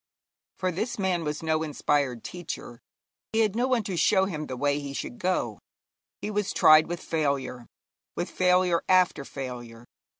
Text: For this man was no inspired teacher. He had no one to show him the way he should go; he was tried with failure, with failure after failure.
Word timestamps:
For 0.57 0.71
this 0.71 0.97
man 0.97 1.23
was 1.23 1.43
no 1.43 1.61
inspired 1.61 2.23
teacher. 2.23 2.81
He 3.33 3.41
had 3.41 3.55
no 3.55 3.67
one 3.67 3.83
to 3.83 3.95
show 3.95 4.25
him 4.25 4.47
the 4.47 4.57
way 4.57 4.79
he 4.79 4.93
should 4.93 5.19
go; 5.19 5.59
he 6.21 6.31
was 6.31 6.53
tried 6.53 6.87
with 6.87 6.99
failure, 7.03 7.67
with 8.15 8.27
failure 8.31 8.81
after 8.89 9.23
failure. 9.23 9.85